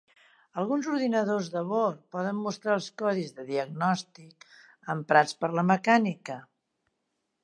Alguns 0.59 0.87
ordinadors 0.91 1.49
de 1.55 1.61
bord 1.71 1.99
poden 2.15 2.39
mostrar 2.45 2.73
els 2.77 2.87
codis 3.01 3.33
de 3.39 3.45
diagnòstic 3.49 4.47
emprats 4.95 5.37
per 5.45 5.51
la 5.61 5.65
mecànica. 5.73 6.39